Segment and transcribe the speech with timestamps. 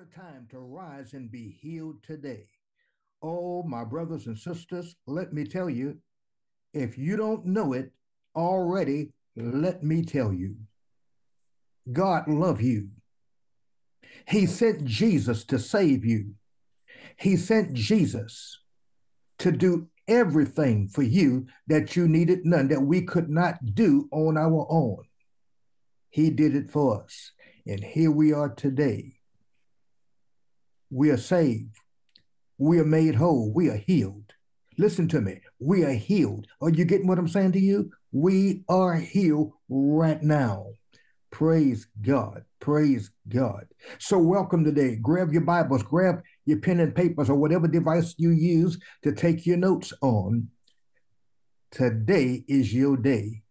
[0.00, 2.46] a time to rise and be healed today.
[3.22, 5.98] Oh, my brothers and sisters, let me tell you,
[6.72, 7.90] if you don't know it
[8.34, 10.56] already, let me tell you.
[11.92, 12.88] God love you.
[14.26, 16.32] He sent Jesus to save you.
[17.16, 18.58] He sent Jesus
[19.38, 24.38] to do everything for you that you needed none, that we could not do on
[24.38, 25.02] our own.
[26.08, 27.32] He did it for us.
[27.66, 29.19] And here we are today.
[30.90, 31.76] We are saved.
[32.58, 33.52] We are made whole.
[33.52, 34.34] We are healed.
[34.76, 35.40] Listen to me.
[35.58, 36.46] We are healed.
[36.60, 37.90] Are you getting what I'm saying to you?
[38.12, 40.72] We are healed right now.
[41.30, 42.44] Praise God.
[42.58, 43.66] Praise God.
[43.98, 44.96] So, welcome today.
[44.96, 49.46] Grab your Bibles, grab your pen and papers, or whatever device you use to take
[49.46, 50.48] your notes on.
[51.70, 53.42] Today is your day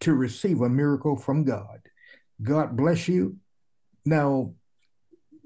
[0.00, 1.80] to receive a miracle from God.
[2.42, 3.36] God bless you.
[4.04, 4.54] Now,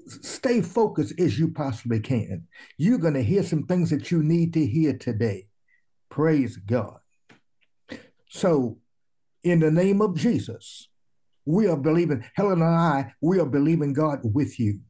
[0.07, 2.47] stay focused as you possibly can.
[2.77, 5.47] You're going to hear some things that you need to hear today.
[6.11, 6.99] Praise God.
[8.29, 8.79] So,
[9.43, 10.89] in the name of Jesus,
[11.45, 14.81] we are believing, Helen and I, we are believing God with you.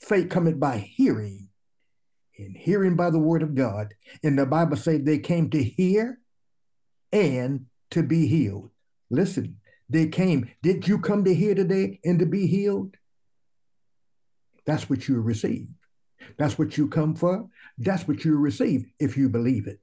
[0.00, 1.48] Faith cometh by hearing,
[2.36, 3.94] and hearing by the word of God.
[4.22, 6.18] And the Bible says they came to hear
[7.12, 8.70] and to be healed.
[9.10, 10.50] Listen, they came.
[10.62, 12.96] Did you come to hear today and to be healed?
[14.68, 15.66] That's what you receive.
[16.36, 17.48] That's what you come for.
[17.78, 19.80] That's what you receive if you believe it.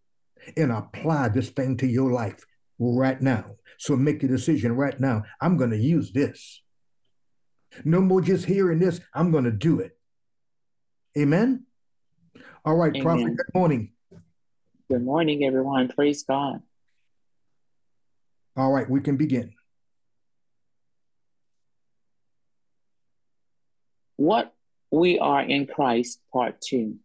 [0.55, 2.45] And apply this thing to your life
[2.77, 3.55] right now.
[3.79, 5.23] So make a decision right now.
[5.41, 6.61] I'm going to use this.
[7.83, 9.01] No more just hearing this.
[9.11, 9.97] I'm going to do it.
[11.17, 11.65] Amen.
[12.63, 13.01] All right, Amen.
[13.01, 13.91] Prophet, good morning.
[14.91, 15.87] Good morning, everyone.
[15.87, 16.61] Praise God.
[18.55, 19.51] All right, we can begin.
[24.17, 24.54] What
[24.95, 26.95] we are in Christ, part two.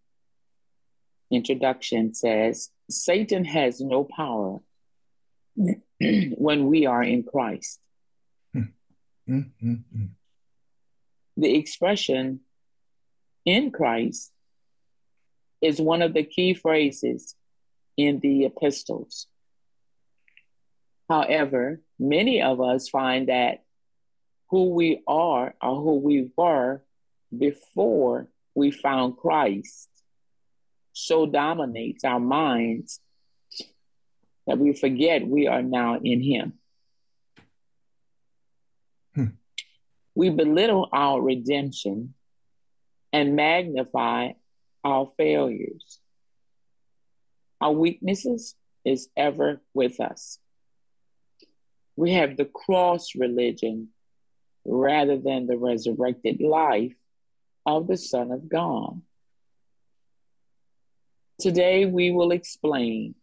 [1.30, 4.60] Introduction says Satan has no power
[6.00, 7.80] when we are in Christ.
[9.28, 10.06] Mm-hmm.
[11.36, 12.40] The expression
[13.44, 14.30] in Christ
[15.60, 17.34] is one of the key phrases
[17.96, 19.26] in the epistles.
[21.08, 23.64] However, many of us find that
[24.50, 26.82] who we are or who we were
[27.36, 29.88] before we found Christ
[30.92, 33.00] so dominates our minds
[34.46, 36.54] that we forget we are now in Him.
[39.14, 39.26] Hmm.
[40.14, 42.14] We belittle our redemption
[43.12, 44.32] and magnify
[44.84, 46.00] our failures.
[47.60, 48.54] Our weaknesses
[48.84, 50.38] is ever with us.
[51.96, 53.88] We have the cross religion
[54.64, 56.94] rather than the resurrected life
[57.66, 59.00] of the Son of God.
[61.38, 63.14] Today we will explain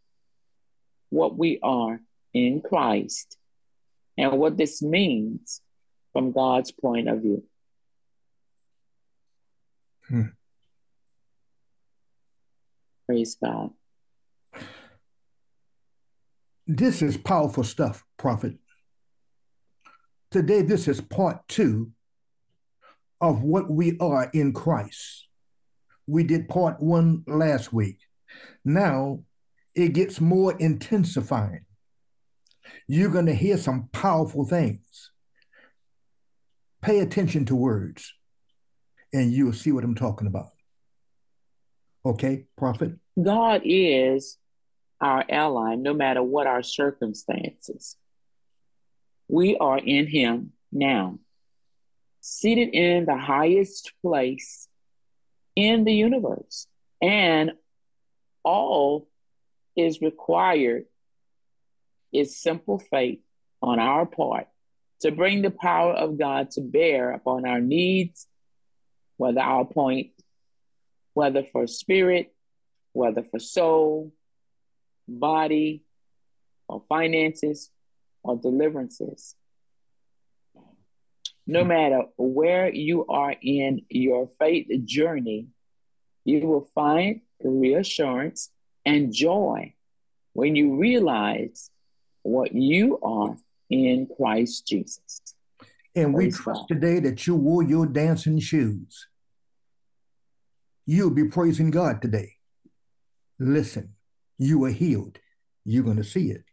[1.09, 1.99] what we are
[2.33, 3.37] in Christ
[4.17, 5.61] and what this means
[6.13, 7.43] from God's point of view.
[10.07, 10.21] Hmm.
[13.05, 13.71] Praise God.
[16.65, 18.55] This is powerful stuff, Prophet.
[20.31, 21.91] Today, this is part two
[23.21, 25.27] of what we are in Christ.
[26.07, 27.99] We did part one last week.
[28.63, 29.23] Now
[29.75, 31.65] it gets more intensifying.
[32.87, 35.11] You're going to hear some powerful things.
[36.81, 38.13] Pay attention to words,
[39.11, 40.51] and you'll see what I'm talking about.
[42.05, 42.93] Okay, Prophet?
[43.21, 44.37] God is
[45.01, 47.97] our ally no matter what our circumstances.
[49.27, 51.19] We are in Him now
[52.27, 54.67] seated in the highest place
[55.55, 56.67] in the universe.
[57.01, 57.53] And
[58.43, 59.07] all
[59.77, 60.85] is required
[62.11, 63.19] is simple faith
[63.61, 64.47] on our part
[65.01, 68.27] to bring the power of God to bear upon our needs,
[69.15, 70.09] whether our point,
[71.13, 72.35] whether for spirit,
[72.91, 74.11] whether for soul,
[75.07, 75.85] body,
[76.67, 77.69] or finances,
[78.21, 79.36] or deliverances
[81.47, 85.47] no matter where you are in your faith journey,
[86.25, 88.51] you will find reassurance
[88.85, 89.73] and joy
[90.33, 91.71] when you realize
[92.23, 93.37] what you are
[93.69, 95.21] in Christ Jesus.
[95.95, 96.67] And we trust God.
[96.67, 99.07] today that you wore your dancing shoes.
[100.85, 102.33] You'll be praising God today.
[103.39, 103.93] Listen,
[104.37, 105.17] you are healed.
[105.63, 106.43] You're going to see it.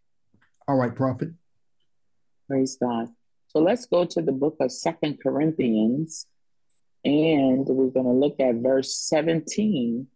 [0.67, 1.31] All right, prophet.
[2.49, 3.08] Praise God.
[3.56, 6.27] So let's go to the book of Second Corinthians,
[7.05, 10.09] And we're going to look at verse 17,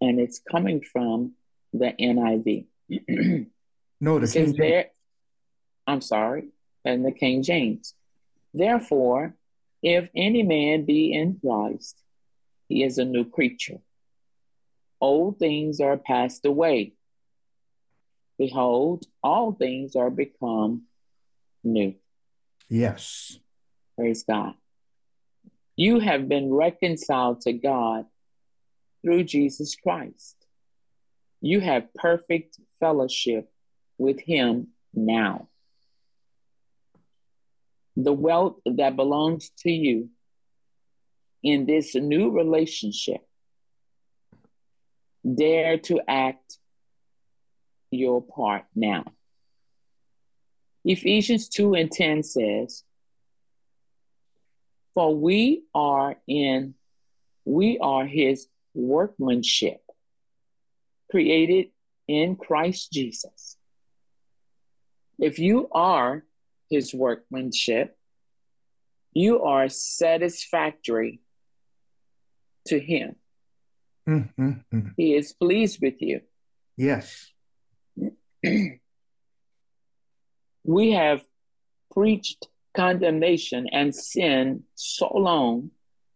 [0.00, 1.34] and it's coming from
[1.72, 2.66] the NIV.
[4.00, 4.86] no, the King James.
[5.86, 6.48] I'm sorry,
[6.84, 7.94] and the King James.
[8.52, 9.36] Therefore,
[9.80, 11.96] if any man be in Christ,
[12.68, 13.78] he is a new creature.
[15.00, 16.94] Old things are passed away.
[18.38, 20.82] Behold, all things are become
[21.62, 21.94] new.
[22.72, 23.38] Yes.
[23.98, 24.54] Praise God.
[25.76, 28.06] You have been reconciled to God
[29.02, 30.36] through Jesus Christ.
[31.42, 33.52] You have perfect fellowship
[33.98, 35.48] with Him now.
[37.96, 40.08] The wealth that belongs to you
[41.42, 43.20] in this new relationship,
[45.22, 46.56] dare to act
[47.90, 49.04] your part now.
[50.84, 52.82] Ephesians 2 and 10 says,
[54.94, 56.74] For we are in,
[57.44, 59.80] we are his workmanship,
[61.10, 61.66] created
[62.08, 63.56] in Christ Jesus.
[65.18, 66.24] If you are
[66.68, 67.96] his workmanship,
[69.14, 71.20] you are satisfactory
[72.66, 73.16] to him.
[74.08, 74.88] Mm-hmm.
[74.96, 76.22] He is pleased with you.
[76.76, 77.30] Yes.
[80.64, 81.22] we have
[81.92, 85.70] preached condemnation and sin so long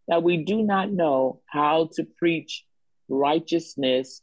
[0.07, 2.63] that we do not know how to preach
[3.09, 4.21] righteousness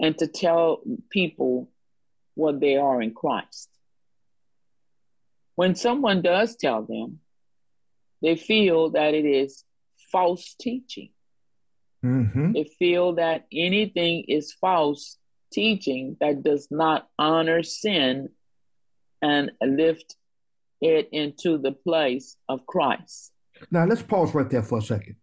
[0.00, 0.80] and to tell
[1.10, 1.70] people
[2.34, 3.68] what they are in Christ.
[5.56, 7.20] When someone does tell them,
[8.22, 9.64] they feel that it is
[10.10, 11.10] false teaching.
[12.04, 12.52] Mm-hmm.
[12.52, 15.18] They feel that anything is false
[15.52, 18.30] teaching that does not honor sin
[19.22, 20.16] and lift
[20.80, 23.32] it into the place of Christ.
[23.70, 25.16] Now let's pause right there for a second.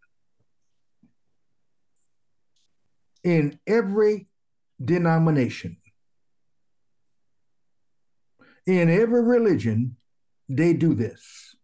[3.23, 4.27] In every
[4.83, 5.77] denomination,
[8.65, 9.97] in every religion,
[10.47, 11.55] they do this.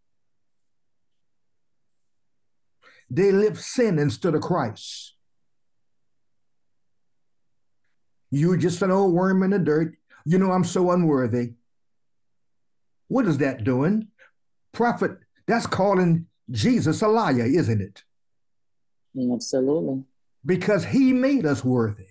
[3.10, 5.14] They lift sin instead of Christ.
[8.30, 9.94] You're just an old worm in the dirt.
[10.24, 11.52] You know, I'm so unworthy.
[13.08, 14.08] What is that doing?
[14.72, 15.12] Prophet,
[15.46, 18.02] that's calling Jesus a liar, isn't it?
[19.32, 20.04] Absolutely.
[20.44, 22.06] Because he made us worthy.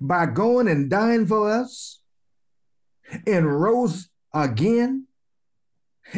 [0.00, 2.00] By going and dying for us
[3.26, 5.06] and rose again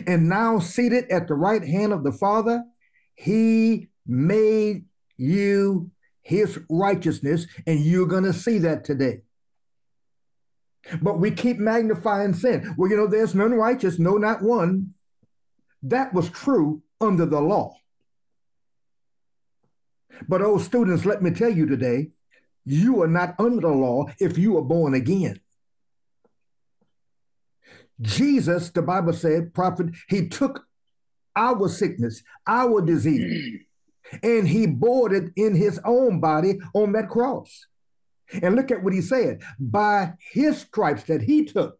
[0.07, 2.65] and now seated at the right hand of the Father,
[3.15, 4.85] he made
[5.17, 5.91] you
[6.23, 9.21] his righteousness, and you're going to see that today.
[11.03, 12.75] But we keep magnifying sin.
[12.77, 14.95] Well, you know, there's none righteous, no, not one.
[15.83, 17.77] That was true under the law.
[20.29, 22.11] But, oh, students, let me tell you today,
[22.65, 25.41] you are not under the law if you are born again.
[28.01, 30.67] Jesus, the Bible said, prophet, he took
[31.35, 33.61] our sickness, our disease,
[34.23, 37.67] and he bore it in his own body on that cross.
[38.43, 41.79] And look at what he said by his stripes that he took,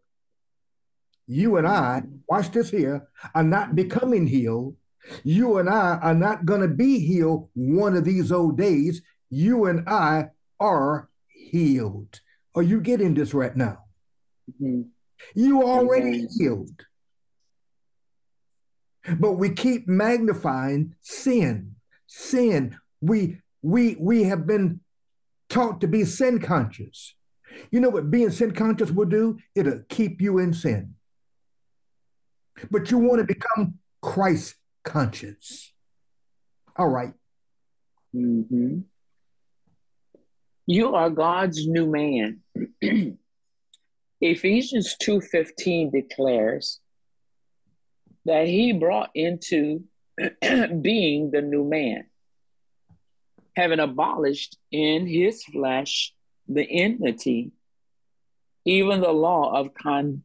[1.27, 4.77] you and I, watch this here, are not becoming healed.
[5.23, 9.01] You and I are not going to be healed one of these old days.
[9.29, 10.29] You and I
[10.59, 12.21] are healed.
[12.55, 13.79] Are you getting this right now?
[14.61, 14.83] Mm-hmm.
[15.35, 16.43] You already mm-hmm.
[16.43, 16.85] healed.
[19.19, 21.75] But we keep magnifying sin.
[22.07, 22.77] Sin.
[23.01, 24.81] We we we have been
[25.49, 27.15] taught to be sin conscious.
[27.71, 29.37] You know what being sin conscious will do?
[29.55, 30.95] It'll keep you in sin.
[32.71, 35.73] But you want to become Christ conscious.
[36.75, 37.13] All right.
[38.15, 38.79] mm-hmm.
[40.65, 42.39] You are God's new man.
[44.21, 46.79] Ephesians 2:15 declares
[48.25, 49.83] that he brought into
[50.81, 52.05] being the new man
[53.57, 56.13] having abolished in his flesh
[56.47, 57.51] the enmity,
[58.65, 60.21] even the law of con-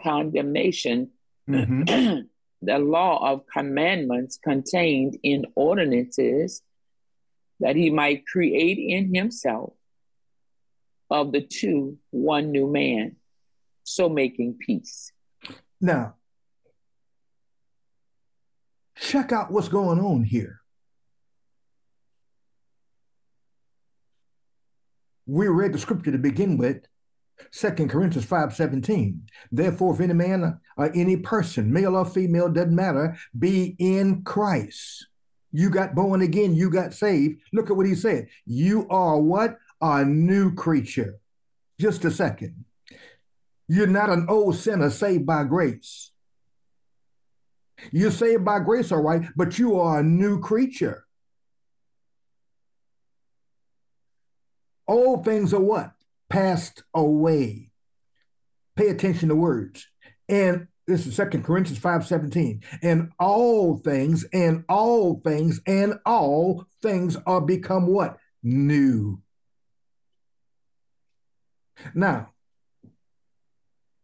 [0.00, 1.10] condemnation,
[1.50, 2.20] mm-hmm.
[2.62, 6.62] the law of commandments contained in ordinances,
[7.58, 9.72] that he might create in himself
[11.10, 13.16] of the two one new man,
[13.82, 15.10] so making peace.
[15.80, 16.14] Now,
[18.96, 20.61] check out what's going on here.
[25.32, 26.84] We read the scripture to begin with,
[27.50, 29.22] Second Corinthians 5 17.
[29.50, 35.06] Therefore, if any man or any person, male or female, doesn't matter, be in Christ.
[35.50, 37.40] you got born again, you got saved.
[37.52, 38.28] Look at what he said.
[38.44, 39.56] You are what?
[39.80, 41.18] A new creature.
[41.80, 42.64] Just a second.
[43.68, 46.10] You're not an old sinner saved by grace.
[47.90, 51.01] You're saved by grace, all right, but you are a new creature.
[54.92, 55.92] All things are what?
[56.28, 57.70] Passed away.
[58.76, 59.88] Pay attention to words.
[60.28, 62.62] And this is Second Corinthians 5 17.
[62.82, 68.18] And all things, and all things, and all things are become what?
[68.42, 69.22] New.
[71.94, 72.28] Now,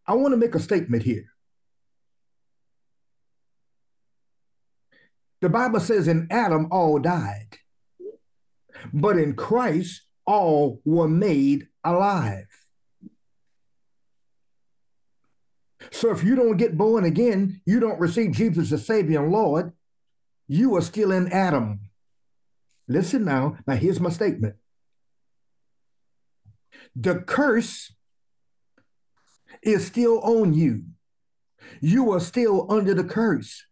[0.07, 1.26] I want to make a statement here.
[5.42, 7.59] The Bible says in Adam all died,
[8.95, 12.47] but in Christ all were made alive.
[15.90, 19.73] So if you don't get born again, you don't receive Jesus as Savior and Lord,
[20.47, 21.80] you are still in Adam.
[22.87, 23.56] Listen now.
[23.66, 24.56] Now, here's my statement
[26.94, 27.92] the curse
[29.62, 30.85] is still on you.
[31.80, 33.64] You are still under the curse.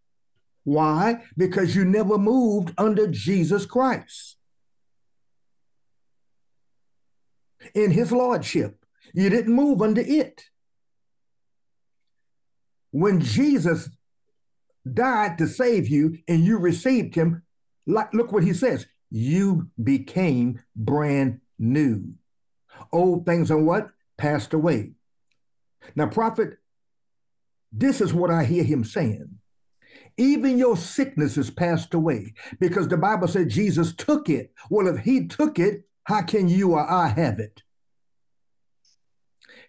[0.64, 1.22] Why?
[1.36, 4.35] Because you never moved under Jesus Christ
[7.74, 8.84] in his lordship.
[9.14, 10.44] You didn't move under it
[12.96, 13.90] when Jesus
[14.90, 17.42] died to save you and you received him,
[17.86, 22.14] like, look what he says you became brand new.
[22.92, 23.90] Old things are what?
[24.16, 24.92] Passed away.
[25.94, 26.56] Now, prophet,
[27.70, 29.38] this is what I hear him saying.
[30.16, 34.52] Even your sickness is passed away because the Bible said Jesus took it.
[34.70, 37.62] Well, if he took it, how can you or I have it?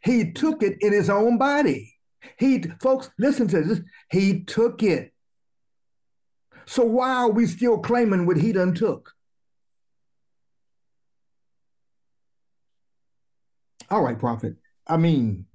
[0.04, 1.96] He took it in his own body.
[2.38, 3.82] He, folks, listen to this.
[4.12, 5.12] He took it.
[6.68, 9.14] So why are we still claiming what he done took?
[13.90, 14.58] All right, prophet.
[14.86, 15.48] I mean,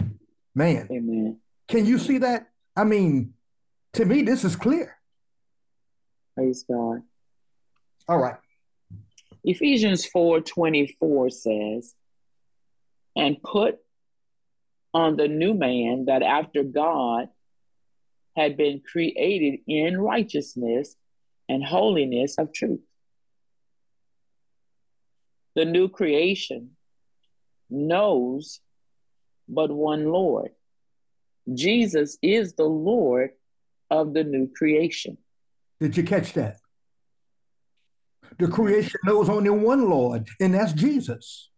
[0.52, 0.88] man.
[0.90, 1.38] Amen.
[1.68, 2.48] Can you see that?
[2.74, 3.34] I mean,
[3.92, 4.96] to me, this is clear.
[6.34, 7.02] Praise God.
[8.08, 8.36] All right.
[9.44, 11.94] Ephesians 4 24 says,
[13.16, 13.78] and put
[14.94, 17.28] on the new man that after God
[18.36, 20.96] had been created in righteousness
[21.48, 22.80] and holiness of truth.
[25.54, 26.70] The new creation
[27.68, 28.60] knows
[29.48, 30.50] but one Lord.
[31.52, 33.30] Jesus is the Lord
[33.90, 35.18] of the new creation.
[35.80, 36.61] Did you catch that?
[38.38, 41.50] The creation knows only one Lord, and that's Jesus.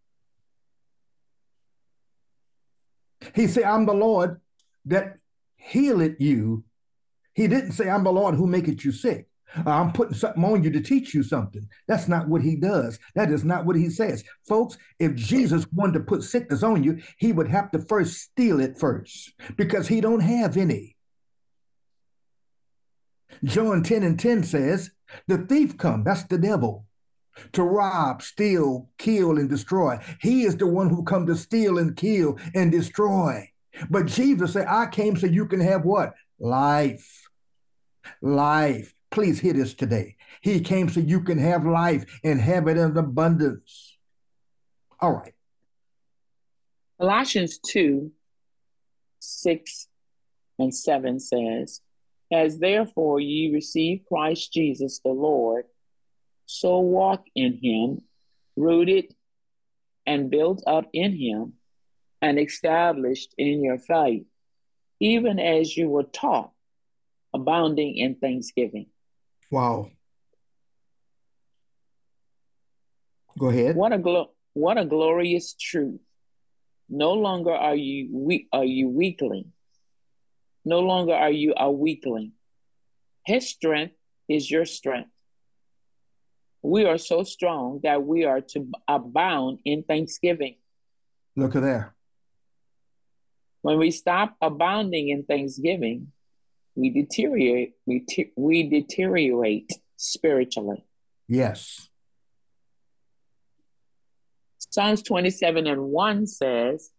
[3.35, 4.41] He said, I'm the Lord
[4.87, 5.19] that
[5.57, 6.65] healeth you.
[7.35, 9.29] He didn't say, I'm the Lord who maketh you sick.
[9.57, 11.69] Uh, I'm putting something on you to teach you something.
[11.87, 12.99] That's not what he does.
[13.15, 14.25] That is not what he says.
[14.47, 18.61] Folks, if Jesus wanted to put sickness on you, he would have to first steal
[18.61, 20.97] it first because he don't have any.
[23.45, 24.91] John 10 and 10 says,
[25.27, 26.87] the thief come, that's the devil
[27.53, 29.99] to rob, steal, kill, and destroy.
[30.21, 33.51] He is the one who come to steal and kill and destroy.
[33.91, 36.15] But Jesus said, I came so you can have what?
[36.39, 37.29] Life.
[38.23, 38.95] Life.
[39.11, 40.17] Please hear this today.
[40.41, 43.97] He came so you can have life and have it in abundance.
[45.01, 45.33] All right.
[47.01, 48.13] Colossians 2
[49.21, 49.89] 6
[50.59, 51.81] and 7 says,
[52.33, 55.67] As therefore ye receive Christ Jesus the Lord,
[56.47, 58.03] so walk in him,
[58.57, 59.15] rooted
[60.07, 61.55] and built up in him,
[62.21, 64.25] and established in your faith,
[65.01, 66.53] even as you were taught,
[67.35, 68.87] abounding in thanksgiving.
[69.51, 69.91] Wow.
[73.39, 73.77] Go ahead.
[73.77, 76.01] What a glo- what a glorious truth.
[76.89, 79.53] No longer are you we are you weakling.
[80.65, 82.33] No longer are you a weakling.
[83.25, 83.95] His strength
[84.29, 85.11] is your strength
[86.65, 90.57] we are so strong that we are to abound in thanksgiving.
[91.37, 91.95] Look at there.
[93.61, 96.13] When we stop abounding in thanksgiving,
[96.75, 97.75] we deteriorate.
[97.85, 100.87] We, te- we deteriorate spiritually.
[101.29, 101.87] Yes.
[104.59, 106.91] Psalms 27 and 1 says,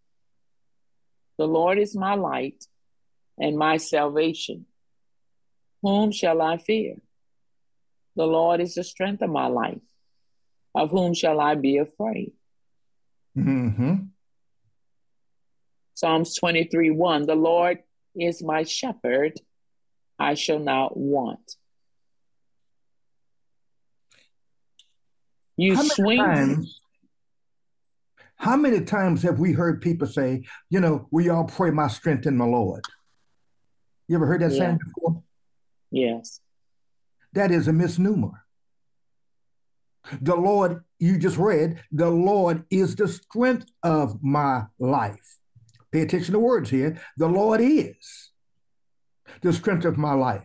[1.39, 2.63] The Lord is my light
[3.37, 4.65] and my salvation.
[5.81, 6.95] Whom shall I fear?
[8.15, 9.81] The Lord is the strength of my life.
[10.73, 12.33] Of whom shall I be afraid?
[13.37, 13.95] Mm-hmm.
[15.93, 17.79] Psalms 23 1 The Lord
[18.15, 19.33] is my shepherd,
[20.19, 21.55] I shall not want.
[25.57, 26.17] You how swing.
[26.17, 26.81] Times,
[28.35, 32.25] how many times have we heard people say, you know, we all pray my strength
[32.25, 32.83] in my Lord?
[34.07, 34.59] You ever heard that yeah.
[34.59, 35.23] saying before?
[35.91, 36.39] Yes.
[37.33, 38.45] That is a misnomer.
[40.21, 45.37] The Lord, you just read, the Lord is the strength of my life.
[45.91, 47.01] Pay attention to words here.
[47.17, 48.31] The Lord is
[49.41, 50.43] the strength of my life.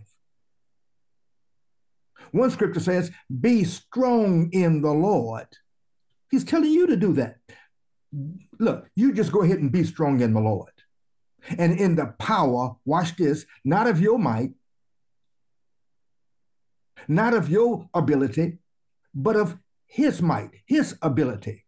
[2.32, 5.48] One scripture says, Be strong in the Lord.
[6.30, 7.36] He's telling you to do that.
[8.58, 10.70] Look, you just go ahead and be strong in the Lord.
[11.58, 14.50] And in the power, watch this, not of your might,
[17.08, 18.58] not of your ability,
[19.14, 19.56] but of
[19.86, 21.64] his might, his ability,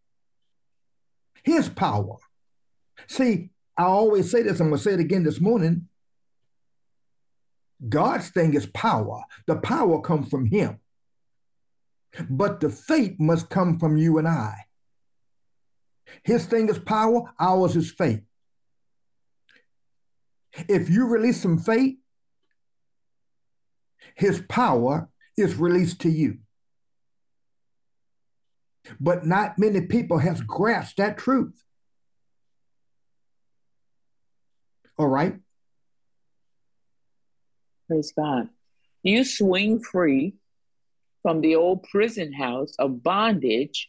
[1.43, 2.17] his power.
[3.07, 5.88] See, I always say this, I'm going to say it again this morning.
[7.88, 9.23] God's thing is power.
[9.47, 10.79] The power comes from him.
[12.29, 14.55] But the faith must come from you and I.
[16.23, 18.21] His thing is power, ours is faith.
[20.68, 21.97] If you release some faith,
[24.14, 26.38] his power is released to you.
[29.00, 31.62] But not many people have grasped that truth.
[34.99, 35.37] All right.
[37.88, 38.49] Praise God.
[39.02, 40.35] You swing free
[41.23, 43.88] from the old prison house of bondage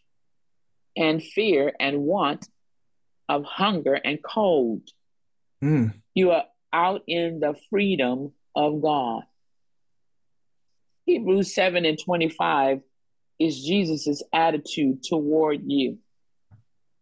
[0.95, 2.47] and fear and want,
[3.27, 4.81] of hunger and cold.
[5.63, 5.93] Mm.
[6.13, 9.23] You are out in the freedom of God.
[11.05, 12.81] Hebrews 7 and 25
[13.39, 15.99] is Jesus' attitude toward you.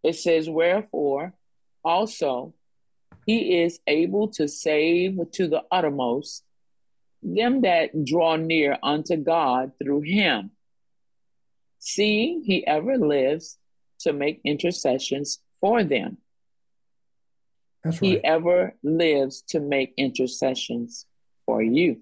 [0.04, 1.34] It says, Wherefore
[1.84, 2.54] also
[3.26, 6.44] he is able to save to the uttermost
[7.24, 10.52] them that draw near unto God through him,
[11.80, 13.58] seeing he ever lives
[14.00, 16.18] to make intercessions for them.
[17.84, 18.12] That's right.
[18.12, 21.06] He ever lives to make intercessions
[21.46, 22.02] for you.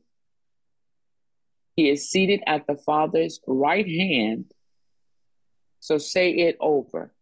[1.75, 4.51] He is seated at the Father's right hand.
[5.79, 7.13] So say it over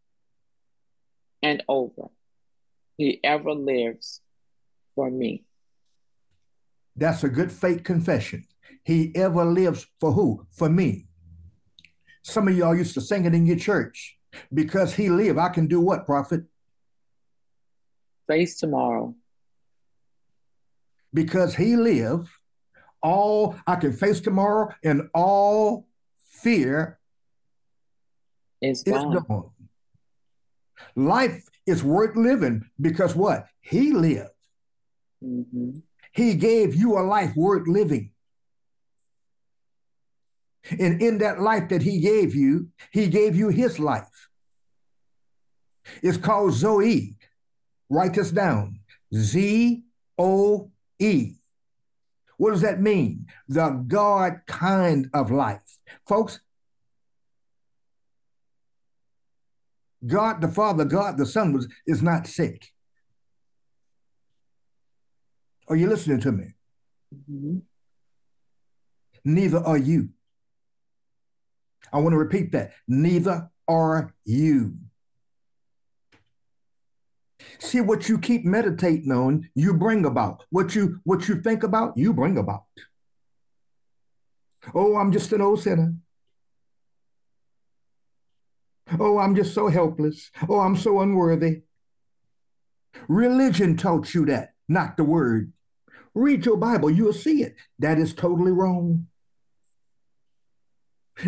[1.43, 2.09] and over.
[2.97, 4.21] He ever lives
[4.95, 5.45] for me.
[6.95, 8.47] That's a good faith confession.
[8.83, 10.47] He ever lives for who?
[10.51, 11.05] For me.
[12.23, 14.17] Some of y'all used to sing it in your church.
[14.53, 16.41] Because he live, I can do what, prophet?
[18.27, 19.15] Face tomorrow.
[21.13, 22.29] Because he live,
[23.01, 25.87] all I can face tomorrow and all
[26.29, 26.99] fear
[28.61, 29.23] is gone.
[29.27, 29.51] gone.
[30.95, 33.47] Life is worth living because what?
[33.61, 34.29] He lived.
[35.23, 35.79] Mm-hmm.
[36.11, 38.11] He gave you a life worth living.
[40.71, 44.29] And in that life that he gave you, he gave you his life.
[46.01, 47.16] It's called Zoe.
[47.89, 48.79] Write this down
[49.13, 49.83] Z
[50.17, 51.33] O E.
[52.37, 53.27] What does that mean?
[53.47, 55.79] The God kind of life.
[56.07, 56.39] Folks,
[60.05, 62.67] God the Father, God the Son was, is not sick.
[65.67, 66.45] Are you listening to me?
[67.29, 67.57] Mm-hmm.
[69.25, 70.09] Neither are you.
[71.91, 72.73] I want to repeat that.
[72.87, 74.75] Neither are you.
[77.59, 80.45] See what you keep meditating on, you bring about.
[80.49, 82.63] What you what you think about, you bring about.
[84.73, 85.93] Oh, I'm just an old sinner.
[88.99, 90.31] Oh, I'm just so helpless.
[90.47, 91.61] Oh, I'm so unworthy.
[93.07, 95.51] Religion taught you that, not the word.
[96.13, 97.55] Read your Bible, you'll see it.
[97.79, 99.07] That is totally wrong.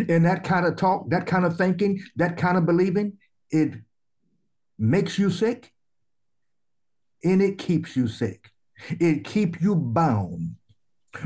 [0.08, 3.18] And that kind of talk, that kind of thinking, that kind of believing,
[3.50, 3.74] it
[4.78, 5.72] makes you sick
[7.24, 8.50] and it keeps you sick.
[8.98, 10.56] It keep you bound.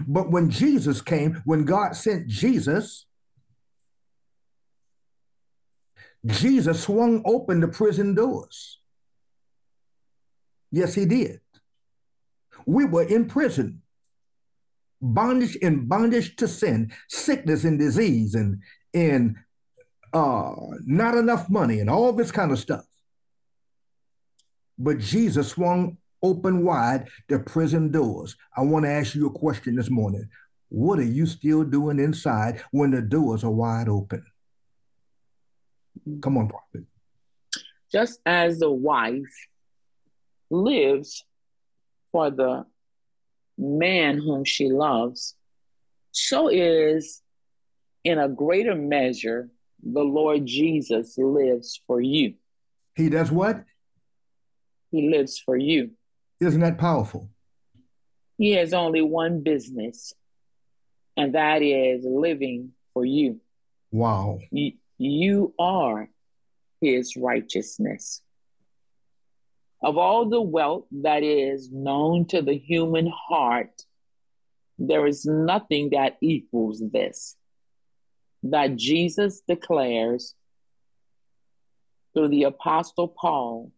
[0.06, 3.06] But when Jesus came, when God sent Jesus,
[6.26, 8.80] Jesus swung open the prison doors.
[10.70, 11.40] Yes, he did.
[12.66, 13.82] We were in prison,
[15.00, 18.62] bondage in bondage to sin, sickness and disease, and
[18.94, 19.36] and
[20.12, 20.54] uh,
[20.84, 22.86] not enough money, and all this kind of stuff.
[24.78, 28.36] But Jesus swung open wide the prison doors.
[28.56, 30.28] I want to ask you a question this morning.
[30.68, 34.24] What are you still doing inside when the doors are wide open?
[36.20, 36.84] Come on, prophet.
[37.92, 39.22] Just as the wife
[40.50, 41.24] lives
[42.10, 42.64] for the
[43.56, 45.36] man whom she loves,
[46.10, 47.22] so is
[48.02, 49.50] in a greater measure
[49.82, 52.34] the Lord Jesus lives for you.
[52.96, 53.64] He does what?
[54.94, 55.90] He lives for you.
[56.38, 57.28] Isn't that powerful?
[58.38, 60.14] He has only one business,
[61.16, 63.40] and that is living for you.
[63.90, 64.38] Wow.
[64.52, 66.08] You, you are
[66.80, 68.22] his righteousness.
[69.82, 73.82] Of all the wealth that is known to the human heart,
[74.78, 77.34] there is nothing that equals this.
[78.44, 80.36] That Jesus declares
[82.14, 83.72] through the Apostle Paul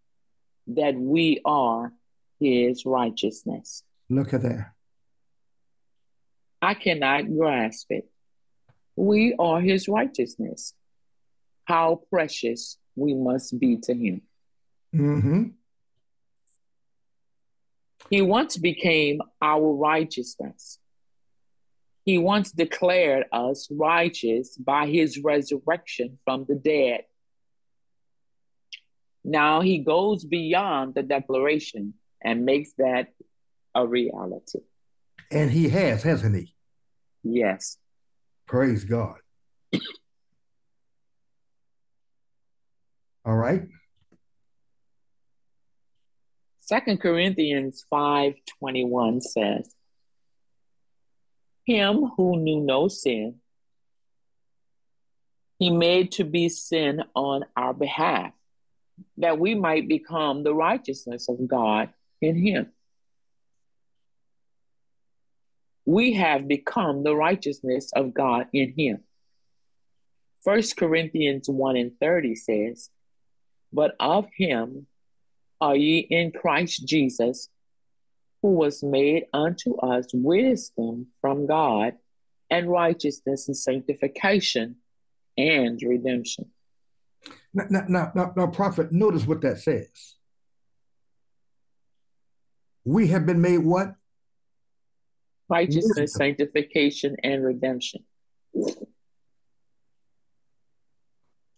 [0.68, 1.92] that we are
[2.40, 3.82] his righteousness.
[4.08, 4.72] Look at that.
[6.62, 8.08] I cannot grasp it.
[8.96, 10.74] We are his righteousness.
[11.64, 14.22] How precious we must be to him.
[14.94, 15.42] Mm-hmm.
[18.08, 20.78] He once became our righteousness.
[22.04, 27.04] He once declared us righteous by his resurrection from the dead.
[29.28, 33.08] Now he goes beyond the declaration and makes that
[33.74, 34.60] a reality.
[35.32, 36.54] And he has, hasn't he?
[37.24, 37.76] Yes.
[38.46, 39.16] Praise God.
[43.24, 43.62] All right.
[46.60, 49.74] Second Corinthians 5:21 says,
[51.64, 53.40] Him who knew no sin,
[55.58, 58.32] he made to be sin on our behalf,
[59.18, 62.72] that we might become the righteousness of God in him.
[65.84, 69.04] We have become the righteousness of God in him.
[70.42, 72.90] First Corinthians 1 and 30 says,
[73.72, 74.86] But of him
[75.60, 77.48] are ye in Christ Jesus,
[78.42, 81.94] who was made unto us wisdom from God,
[82.50, 84.76] and righteousness and sanctification
[85.36, 86.50] and redemption.
[87.56, 89.88] Now, now, now, now, prophet, notice what that says.
[92.84, 93.94] We have been made what?
[95.48, 96.18] Righteousness, wisdom.
[96.18, 98.04] sanctification, and redemption.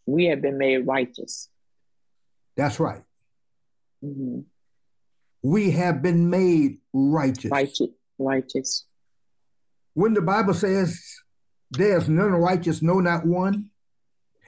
[0.07, 1.49] We have been made righteous.
[2.57, 3.03] That's right.
[4.05, 4.41] Mm-hmm.
[5.43, 7.51] We have been made righteous.
[7.51, 7.89] Righteous.
[8.19, 8.87] Righteous.
[9.95, 11.03] When the Bible says
[11.73, 13.71] there's none righteous, no, not one,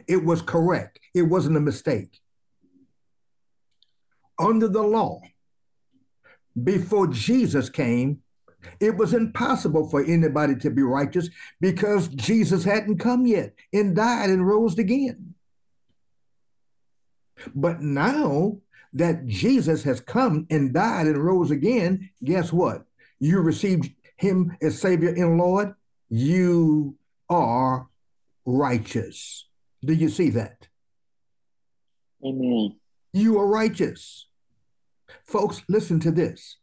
[0.08, 1.00] it was correct.
[1.14, 2.20] It wasn't a mistake.
[4.38, 5.20] Under the law,
[6.62, 8.20] before Jesus came,
[8.78, 11.28] it was impossible for anybody to be righteous
[11.60, 15.34] because Jesus hadn't come yet and died and rose again.
[17.54, 18.58] But now
[18.92, 22.84] that Jesus has come and died and rose again, guess what?
[23.18, 25.74] You received him as Savior and Lord,
[26.08, 26.96] you
[27.28, 27.88] are
[28.44, 29.46] righteous.
[29.84, 30.68] Do you see that?
[32.24, 32.76] Amen.
[33.12, 34.26] You are righteous.
[35.24, 36.58] Folks, listen to this.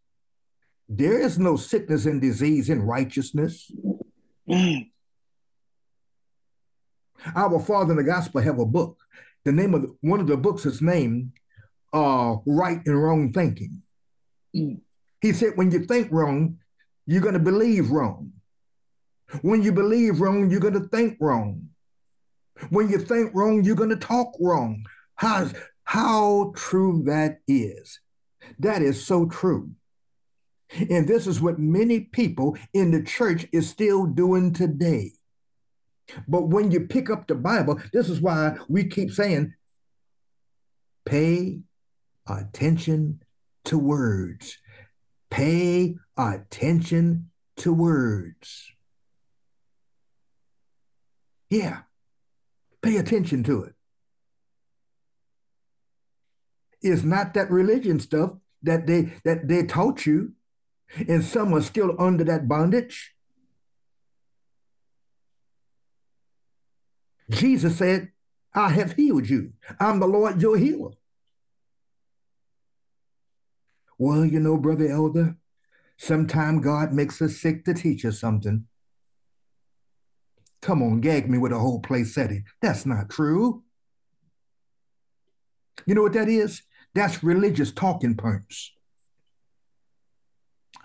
[0.87, 3.69] There is no sickness and disease in righteousness.
[7.35, 8.97] Our Father in the Gospel have a book.
[9.43, 11.31] The name of the, one of the books is named
[11.93, 13.81] uh, right and wrong thinking.
[14.55, 14.79] Mm.
[15.21, 16.59] He said, when you think wrong,
[17.05, 18.31] you're going to believe wrong.
[19.41, 21.69] When you believe wrong, you're going to think wrong.
[22.69, 24.85] When you think wrong, you're going to talk wrong.
[25.15, 25.49] How,
[25.83, 27.99] how true that is.
[28.59, 29.71] That is so true.
[30.89, 35.13] And this is what many people in the church is still doing today.
[36.27, 39.53] But when you pick up the Bible, this is why we keep saying,
[41.05, 41.59] pay
[42.27, 43.21] attention
[43.65, 44.57] to words.
[45.29, 48.71] Pay attention to words.
[51.49, 51.79] Yeah,
[52.87, 53.73] pay attention to it.
[56.81, 58.31] It's not that religion stuff
[58.63, 60.33] that they that they taught you,
[61.07, 63.13] and some are still under that bondage.
[67.29, 68.11] Jesus said,
[68.53, 69.51] I have healed you.
[69.81, 70.91] I'm the Lord your healer.
[73.97, 75.35] Well, you know, Brother Elder,
[75.97, 78.65] sometime God makes us sick to teach us something.
[80.61, 82.45] Come on, gag me with a whole place setting.
[82.61, 83.63] That's not true.
[85.85, 86.63] You know what that is?
[86.95, 88.71] That's religious talking points.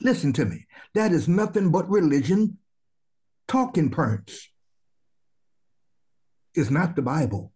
[0.00, 0.66] Listen to me.
[0.94, 2.58] That is nothing but religion
[3.48, 4.48] talking points.
[6.54, 7.52] It's not the Bible.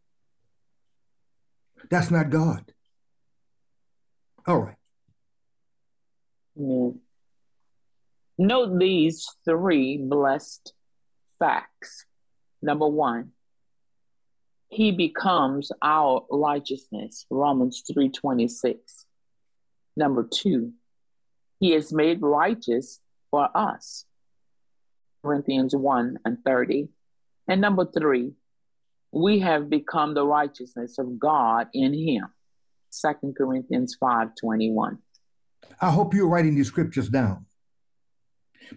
[1.91, 2.73] That's not God.
[4.47, 4.77] All right.
[6.59, 6.99] Mm.
[8.39, 10.73] Note these three blessed
[11.39, 12.06] facts.
[12.67, 13.31] Number one,
[14.69, 17.25] he becomes our righteousness.
[17.31, 19.07] Romans 3:26.
[19.97, 20.73] Number 2,
[21.61, 23.01] he is made righteous
[23.31, 24.05] for us.
[25.23, 26.89] Corinthians 1 and 30.
[27.47, 28.35] And number 3,
[29.13, 32.27] we have become the righteousness of God in him.
[32.91, 34.99] 2 Corinthians 5:21.
[35.81, 37.47] I hope you're writing these scriptures down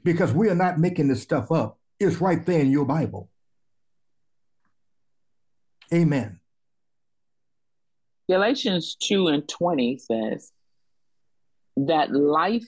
[0.04, 1.80] because we are not making this stuff up.
[2.00, 3.32] It's right there in your Bible.
[5.94, 6.40] Amen.
[8.30, 10.52] Galatians 2 and 20 says,
[11.78, 12.68] That life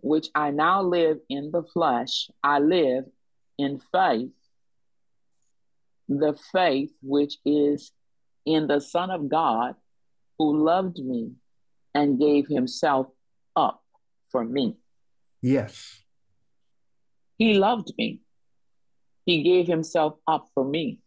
[0.00, 3.04] which I now live in the flesh, I live
[3.58, 4.30] in faith,
[6.08, 7.92] the faith which is
[8.46, 9.74] in the Son of God
[10.38, 11.32] who loved me
[11.94, 13.08] and gave himself
[13.56, 13.82] up
[14.30, 14.76] for me.
[15.42, 16.02] Yes.
[17.36, 18.20] He loved me.
[19.26, 21.00] He gave himself up for me.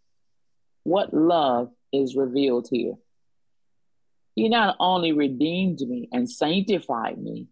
[0.83, 2.95] What love is revealed here?
[4.35, 7.47] He not only redeemed me and sanctified me,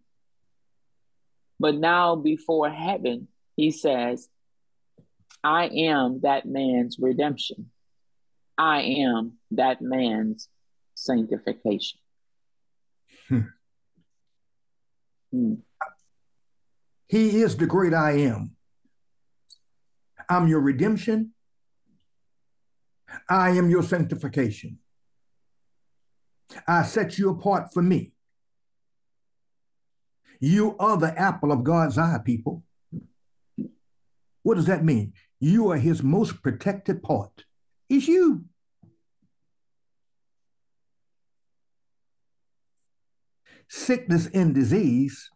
[1.58, 4.28] but now before heaven, he says,
[5.44, 7.70] I am that man's redemption.
[8.56, 10.48] I am that man's
[10.94, 12.00] sanctification.
[13.28, 13.40] Hmm.
[15.30, 15.54] Hmm.
[17.08, 18.56] He is the great I am.
[20.28, 21.32] I'm your redemption.
[23.28, 24.78] I am your sanctification.
[26.66, 28.12] I set you apart for me.
[30.40, 32.64] You are the apple of God's eye, people.
[34.42, 35.12] What does that mean?
[35.38, 37.44] You are his most protected part.
[37.88, 38.44] It's you.
[43.68, 45.30] Sickness and disease,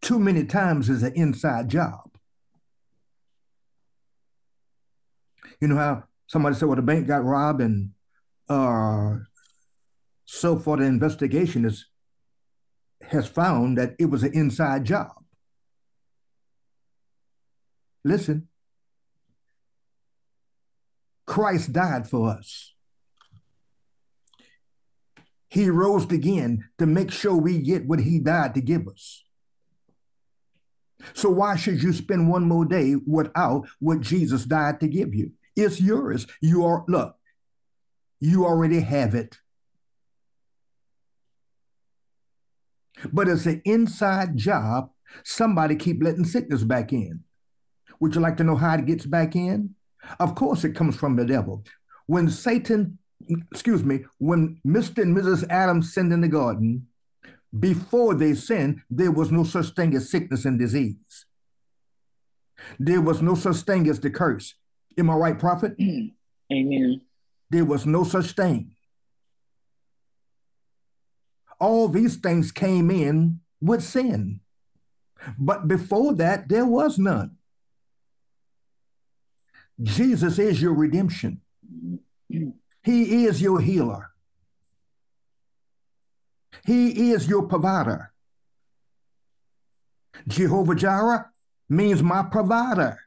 [0.00, 2.10] too many times, is an inside job.
[5.60, 7.90] You know how somebody said, well, the bank got robbed and
[8.48, 9.16] uh,
[10.24, 11.86] so far the investigation is
[13.10, 15.12] has found that it was an inside job.
[18.04, 18.48] Listen,
[21.26, 22.72] Christ died for us.
[25.48, 29.24] He rose again to make sure we get what he died to give us.
[31.14, 35.32] So why should you spend one more day without what Jesus died to give you?
[35.56, 36.26] It's yours.
[36.40, 37.16] You are, look,
[38.20, 39.38] you already have it.
[43.12, 44.90] But it's an inside job.
[45.24, 47.20] Somebody keep letting sickness back in.
[48.00, 49.74] Would you like to know how it gets back in?
[50.20, 51.64] Of course, it comes from the devil.
[52.06, 52.98] When Satan,
[53.50, 55.02] excuse me, when Mr.
[55.02, 55.48] and Mrs.
[55.48, 56.86] Adam sinned in the garden,
[57.58, 61.26] before they sinned, there was no such thing as sickness and disease.
[62.78, 64.54] There was no such thing as the curse.
[64.98, 65.76] Am I right, prophet?
[66.52, 67.00] Amen.
[67.50, 68.74] There was no such thing.
[71.58, 74.40] All these things came in with sin.
[75.38, 77.36] But before that, there was none.
[79.82, 81.40] Jesus is your redemption.
[82.28, 84.10] He is your healer.
[86.64, 88.12] He is your provider.
[90.26, 91.30] Jehovah Jireh
[91.68, 92.98] means my provider.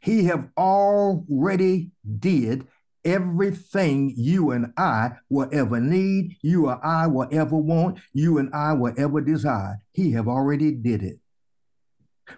[0.00, 2.66] He have already did
[3.04, 8.52] everything you and I will ever need, you or I will ever want, you and
[8.54, 9.78] I will ever desire.
[9.92, 11.18] He have already did it.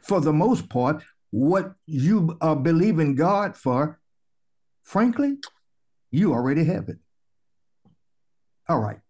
[0.03, 3.99] For the most part, what you are believing God for,
[4.83, 5.39] frankly,
[6.11, 6.99] you already have it.
[8.69, 9.01] All right.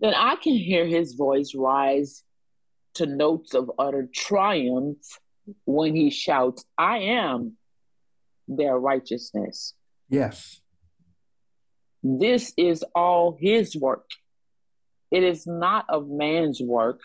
[0.00, 2.22] Then I can hear his voice rise
[2.96, 4.98] to notes of utter triumph
[5.64, 7.56] when he shouts, I am
[8.48, 9.74] their righteousness.
[10.08, 10.60] Yes.
[12.02, 14.08] This is all his work.
[15.10, 17.00] It is not of man's work,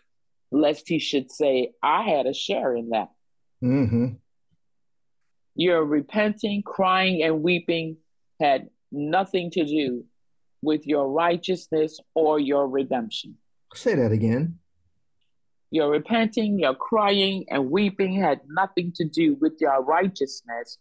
[0.51, 3.10] lest he should say, I had a share in that.
[3.63, 4.08] Mm-hmm.
[5.56, 7.97] Your repenting, crying, and weeping
[8.39, 10.06] had nothing to do
[10.62, 13.38] with your righteousness or your redemption.
[13.73, 14.60] Say that again.
[15.71, 20.77] Your repenting, your crying, and weeping had nothing to do with your righteousness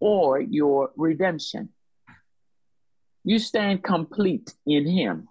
[0.00, 1.68] or your redemption.
[3.22, 5.28] You stand complete in Him,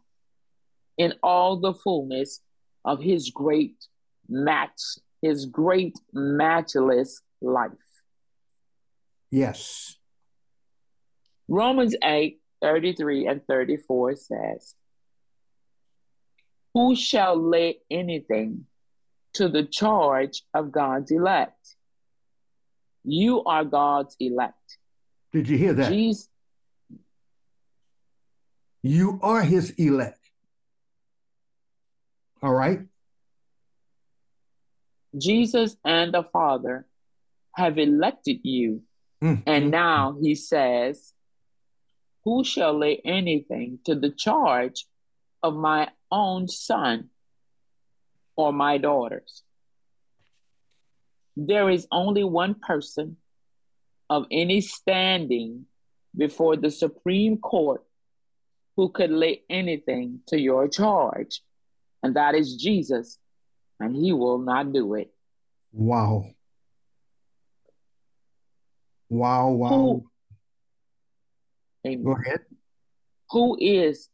[0.97, 2.39] in all the fullness
[2.85, 3.75] of His great
[4.29, 4.79] match,
[5.21, 7.71] His great matchless life.
[9.29, 9.97] Yes.
[11.49, 14.75] Romans 8 33 and 34 says,
[16.73, 18.65] Who shall lay anything
[19.33, 21.75] to the charge of God's elect.
[23.03, 24.77] You are God's elect.
[25.31, 25.91] Did you hear that?
[25.91, 26.29] Jesus,
[28.81, 30.19] You are his elect.
[32.41, 32.81] All right?
[35.17, 36.85] Jesus and the Father
[37.55, 38.81] have elected you.
[39.23, 41.13] Mm, And now he says,
[42.25, 44.85] Who shall lay anything to the charge
[45.41, 47.09] of my own son
[48.35, 49.43] or my daughters?
[51.35, 53.17] There is only one person
[54.09, 55.65] of any standing
[56.15, 57.83] before the Supreme Court
[58.75, 61.41] who could lay anything to your charge,
[62.01, 63.17] and that is Jesus,
[63.79, 65.11] and he will not do it.
[65.71, 66.25] Wow.
[69.09, 69.69] Wow, wow.
[69.69, 70.05] Who,
[71.85, 72.39] Go ahead.
[73.29, 74.09] who is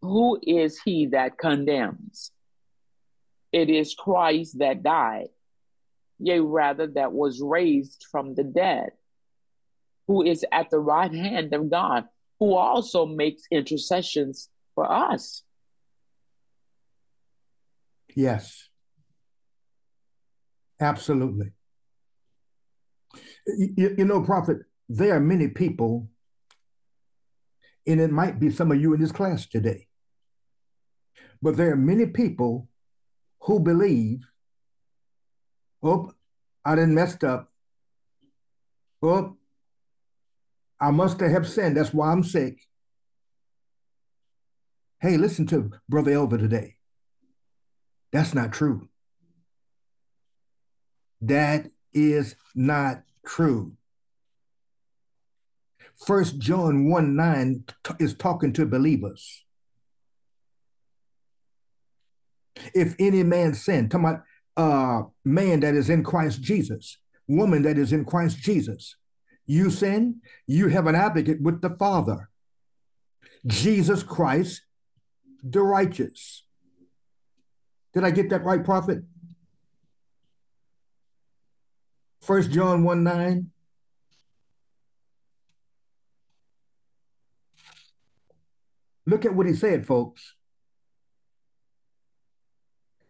[0.00, 2.30] who is he that condemns?
[3.54, 5.28] It is Christ that died,
[6.18, 8.90] yea, rather that was raised from the dead,
[10.08, 12.08] who is at the right hand of God,
[12.40, 15.44] who also makes intercessions for us.
[18.16, 18.68] Yes.
[20.80, 21.52] Absolutely.
[23.46, 26.08] You, you know, Prophet, there are many people,
[27.86, 29.86] and it might be some of you in this class today,
[31.40, 32.68] but there are many people
[33.44, 34.20] who believe,
[35.82, 36.12] oh,
[36.64, 37.50] I didn't messed up.
[39.02, 39.36] Oh,
[40.80, 41.76] I must have sinned.
[41.76, 42.58] That's why I'm sick.
[45.00, 46.76] Hey, listen to Brother Elver today.
[48.12, 48.88] That's not true.
[51.20, 53.76] That is not true.
[56.06, 59.43] First John 1 9 t- is talking to believers.
[62.74, 64.22] If any man sin, talking about
[64.56, 68.96] uh, man that is in Christ Jesus, woman that is in Christ Jesus,
[69.46, 72.30] you sin, you have an advocate with the Father,
[73.46, 74.62] Jesus Christ,
[75.42, 76.44] the righteous.
[77.92, 79.02] Did I get that right, prophet?
[82.20, 83.50] First John 1 9.
[89.06, 90.34] Look at what he said, folks.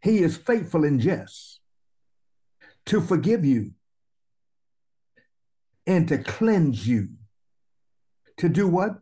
[0.05, 1.61] He is faithful and just
[2.85, 3.71] to forgive you
[5.87, 7.09] and to cleanse you.
[8.37, 8.99] To do what?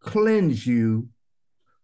[0.00, 1.10] Cleanse you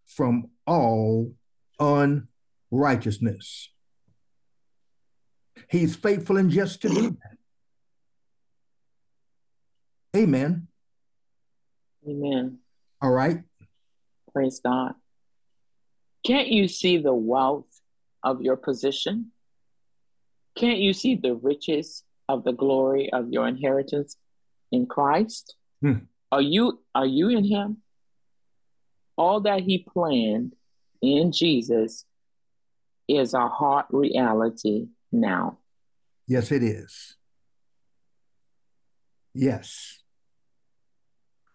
[0.04, 1.32] from all
[1.78, 3.70] unrighteousness.
[5.70, 7.36] He's faithful and just to do that.
[10.16, 10.66] Amen.
[12.04, 12.58] Amen.
[13.00, 13.44] All right.
[14.32, 14.94] Praise God.
[16.24, 17.75] Can't you see the wealth
[18.26, 19.30] of your position?
[20.56, 24.16] Can't you see the riches of the glory of your inheritance
[24.72, 25.54] in Christ?
[25.80, 25.98] Hmm.
[26.32, 27.78] Are you are you in him?
[29.16, 30.54] All that he planned
[31.00, 32.04] in Jesus
[33.08, 35.58] is a hard reality now.
[36.26, 37.14] Yes, it is.
[39.32, 40.02] Yes.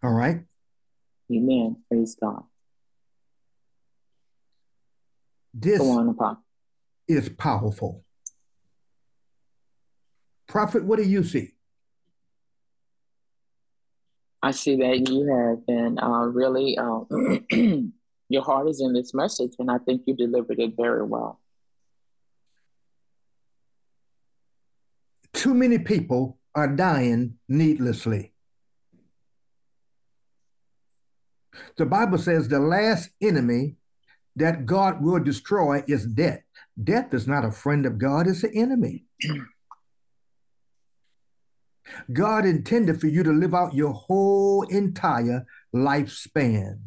[0.02, 0.42] All right.
[1.32, 1.76] Amen.
[1.90, 2.44] Praise God.
[5.54, 6.44] This Go on, Apostle.
[7.12, 8.04] Is powerful.
[10.48, 11.54] Prophet, what do you see?
[14.44, 17.02] I see that you have been uh, really, uh,
[18.30, 21.40] your heart is in this message, and I think you delivered it very well.
[25.34, 28.34] Too many people are dying needlessly.
[31.78, 33.78] The Bible says the last enemy
[34.36, 36.42] that God will destroy is death.
[36.84, 39.06] Death is not a friend of God, it's an enemy.
[42.12, 46.80] God intended for you to live out your whole entire lifespan.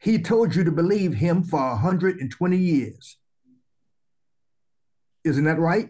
[0.00, 3.16] He told you to believe him for 120 years.
[5.24, 5.88] Isn't that right?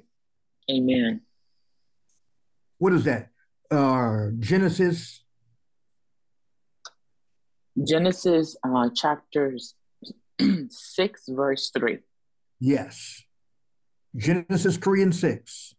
[0.71, 1.21] Amen.
[2.79, 3.29] What is that?
[3.71, 5.23] Uh, Genesis
[7.83, 9.75] Genesis uh, chapters
[10.69, 11.99] 6, verse 3.
[12.61, 13.23] Yes.
[14.17, 15.75] Genesis 3 and 6.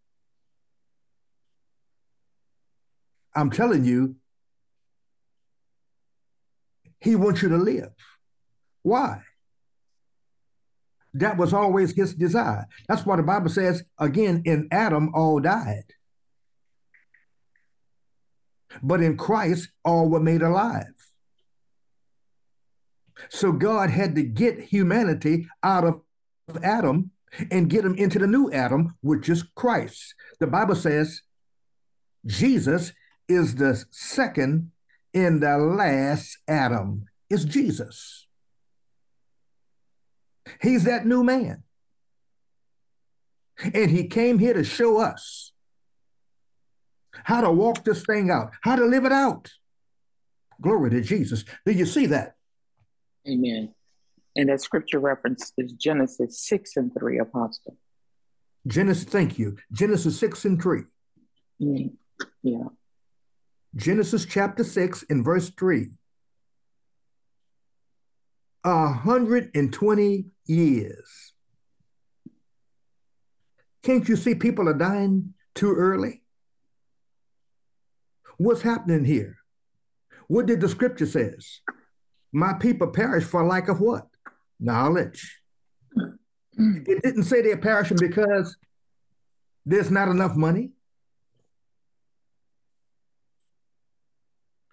[3.36, 4.16] I'm telling you,
[7.01, 7.91] he wants you to live.
[8.82, 9.22] Why?
[11.14, 12.66] That was always his desire.
[12.88, 15.86] That's why the Bible says, again, in Adam, all died.
[18.84, 20.94] But in Christ, all were made alive.
[23.30, 26.01] So God had to get humanity out of
[26.63, 27.11] Adam
[27.51, 30.16] and get them into the new Adam, which is Christ.
[30.39, 31.22] The Bible says
[32.26, 32.93] Jesus
[33.28, 34.72] is the second
[35.13, 37.05] in the last Adam.
[37.30, 38.28] It's Jesus.
[40.61, 41.63] He's that new man.
[43.74, 45.53] And he came here to show us
[47.24, 49.51] how to walk this thing out, how to live it out.
[50.61, 51.45] Glory to Jesus.
[51.66, 52.36] Do you see that?
[53.28, 53.73] Amen.
[54.36, 57.78] And that scripture reference is Genesis 6 and 3, Apostle.
[58.67, 59.57] Genesis, thank you.
[59.71, 60.82] Genesis 6 and 3.
[61.61, 61.93] Mm,
[62.43, 62.67] yeah.
[63.76, 65.89] Genesis chapter 6 and verse 3.
[68.63, 71.34] A hundred and twenty years.
[73.84, 76.23] Can't you see people are dying too early?
[78.38, 79.38] What's happening here?
[80.28, 81.61] What did the scripture says?
[82.36, 84.07] My people perish for lack of what?
[84.59, 85.41] knowledge.
[86.59, 86.88] Mm.
[86.88, 88.55] It didn't say they're perishing because
[89.65, 90.71] there's not enough money.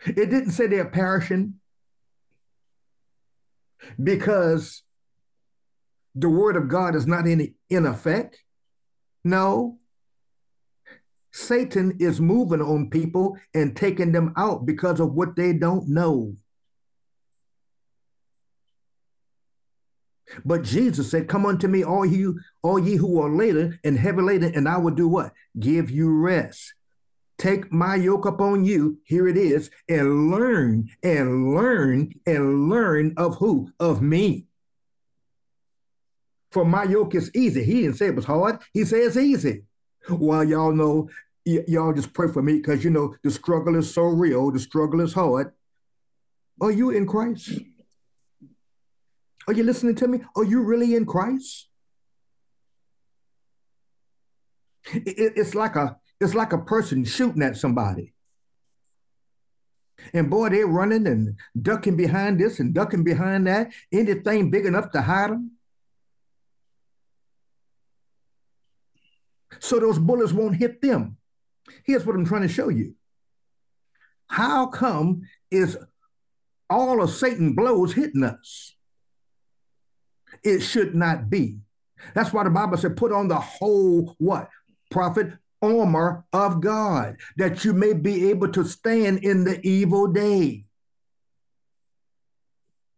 [0.04, 1.54] It didn't say they're perishing
[4.02, 4.82] because
[6.14, 8.38] the word of God is not in, in effect.
[9.24, 9.78] No.
[11.32, 16.34] Satan is moving on people and taking them out because of what they don't know.
[20.44, 24.22] But Jesus said, Come unto me, all you, all ye who are laden and heavy
[24.22, 25.32] laden, and I will do what?
[25.58, 26.74] Give you rest.
[27.38, 33.36] Take my yoke upon you, here it is, and learn and learn and learn of
[33.36, 33.70] who?
[33.80, 34.46] Of me.
[36.52, 37.64] For my yoke is easy.
[37.64, 38.60] He didn't say it was hard.
[38.72, 39.64] He says it's easy.
[40.08, 41.08] Well, y'all know,
[41.46, 44.60] y- y'all just pray for me because you know the struggle is so real, the
[44.60, 45.52] struggle is hard.
[46.60, 47.58] Are you in Christ?
[49.46, 50.20] Are you listening to me?
[50.36, 51.68] Are you really in Christ?
[54.92, 58.14] It, it's like a it's like a person shooting at somebody.
[60.12, 63.72] And boy, they're running and ducking behind this and ducking behind that.
[63.92, 65.52] Anything big enough to hide them.
[69.60, 71.16] So those bullets won't hit them.
[71.84, 72.94] Here's what I'm trying to show you.
[74.26, 75.76] How come is
[76.68, 78.74] all of Satan blows hitting us?
[80.42, 81.58] It should not be.
[82.14, 84.48] That's why the Bible said, put on the whole what?
[84.90, 85.32] Prophet
[85.62, 90.64] armor of God, that you may be able to stand in the evil day.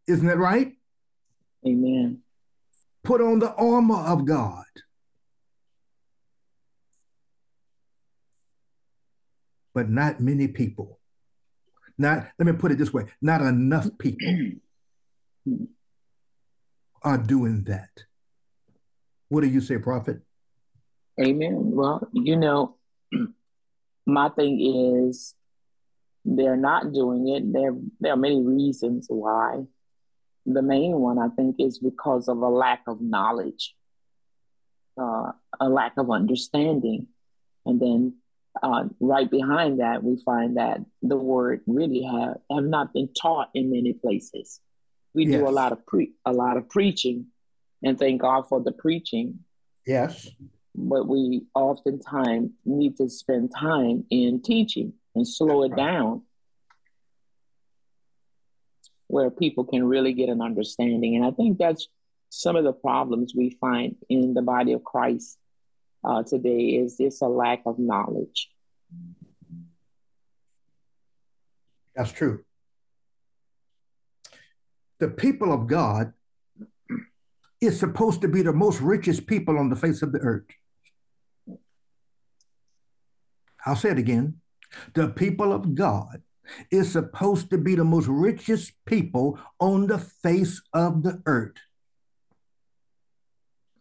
[0.06, 0.72] Isn't that right?
[1.66, 2.22] Amen.
[3.02, 4.64] Put on the armor of God.
[9.74, 10.98] But not many people.
[11.98, 14.26] Not, let me put it this way, not enough people
[15.44, 15.64] hmm.
[17.04, 17.90] Are doing that.
[19.28, 20.20] What do you say, Prophet?
[21.20, 21.70] Amen.
[21.72, 22.76] Well, you know,
[24.06, 25.34] my thing is
[26.24, 27.52] they're not doing it.
[27.52, 29.64] There, there are many reasons why.
[30.46, 33.74] The main one, I think, is because of a lack of knowledge,
[35.00, 37.06] uh, a lack of understanding.
[37.64, 38.14] And then
[38.62, 43.50] uh, right behind that, we find that the word really have, have not been taught
[43.54, 44.60] in many places.
[45.14, 45.40] We yes.
[45.40, 47.26] do a lot of pre a lot of preaching,
[47.82, 49.40] and thank God for the preaching.
[49.86, 50.28] Yes.
[50.74, 56.22] But we oftentimes need to spend time in teaching and slow it down
[59.06, 61.14] where people can really get an understanding.
[61.14, 61.86] And I think that's
[62.30, 65.38] some of the problems we find in the body of Christ
[66.02, 68.50] uh, today is this a lack of knowledge.
[71.94, 72.44] That's true
[75.00, 76.12] the people of God
[77.60, 80.46] is supposed to be the most richest people on the face of the earth.
[83.66, 84.40] I'll say it again.
[84.94, 86.22] The people of God
[86.70, 91.56] is supposed to be the most richest people on the face of the earth.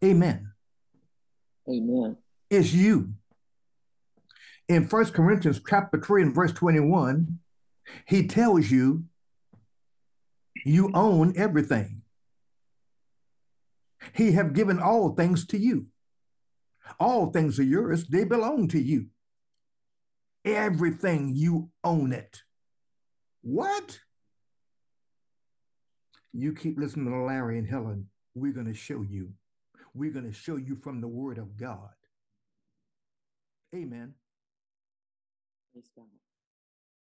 [0.03, 0.51] Amen.
[1.69, 2.17] Amen.
[2.49, 3.13] It's you.
[4.69, 7.39] In First Corinthians chapter 3 and verse 21,
[8.07, 9.03] he tells you
[10.65, 12.01] you own everything.
[14.13, 15.87] He have given all things to you.
[16.99, 18.07] All things are yours.
[18.07, 19.07] They belong to you.
[20.45, 22.41] Everything you own it.
[23.41, 23.99] What?
[26.33, 28.07] You keep listening to Larry and Helen.
[28.35, 29.29] We're going to show you.
[29.93, 31.89] We're going to show you from the word of God.
[33.75, 34.15] Amen.
[35.71, 36.22] Praise God.